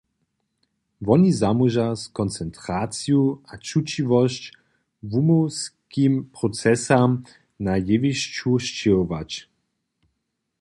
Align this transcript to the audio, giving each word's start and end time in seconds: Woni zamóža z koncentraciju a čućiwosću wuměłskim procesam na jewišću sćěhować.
Woni 1.07 1.31
zamóža 1.41 1.87
z 2.01 2.03
koncentraciju 2.17 3.23
a 3.51 3.53
čućiwosću 3.67 4.51
wuměłskim 5.09 6.13
procesam 6.35 7.09
na 7.65 7.73
jewišću 7.89 8.51
sćěhować. 8.65 9.31